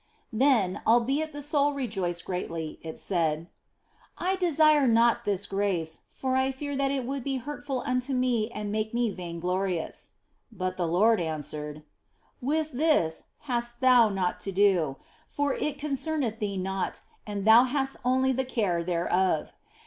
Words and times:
Then, 0.33 0.81
albeit 0.87 1.31
the 1.31 1.43
soul 1.43 1.73
rejoiced 1.73 2.25
greatly, 2.25 2.79
it 2.81 2.99
said," 2.99 3.47
I 4.17 4.35
de 4.35 4.51
sire 4.51 4.87
not 4.87 5.25
this 5.25 5.45
grace, 5.45 6.01
for 6.09 6.35
I 6.35 6.51
fear 6.51 6.75
that 6.75 6.89
it 6.89 7.05
would 7.05 7.23
be 7.23 7.37
hurtful 7.37 7.83
unto 7.85 8.11
me 8.15 8.49
and 8.49 8.71
make 8.71 8.95
me 8.95 9.11
to 9.11 9.15
be 9.15 9.15
vainglorious." 9.21 10.13
But 10.51 10.75
the 10.75 10.87
Lord 10.87 11.19
answered," 11.21 11.83
With 12.51 12.71
this 12.71 13.25
hast 13.41 13.79
thou 13.79 14.09
naught 14.09 14.39
to 14.39 14.51
do, 14.51 14.95
for 15.27 15.53
it 15.53 15.77
concerneth 15.77 16.39
thee 16.39 16.57
not 16.57 17.01
and 17.27 17.45
thou 17.45 17.65
hast 17.65 17.97
only 18.03 18.31
the 18.31 18.43
care 18.43 18.83
thereof. 18.83 19.53